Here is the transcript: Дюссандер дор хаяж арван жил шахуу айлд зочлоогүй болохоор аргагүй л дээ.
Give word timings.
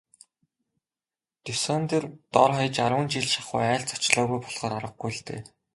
Дюссандер 1.45 2.03
дор 2.33 2.49
хаяж 2.57 2.77
арван 2.85 3.07
жил 3.13 3.27
шахуу 3.33 3.59
айлд 3.71 3.87
зочлоогүй 3.91 4.39
болохоор 4.43 4.75
аргагүй 4.79 5.11
л 5.17 5.21
дээ. 5.27 5.41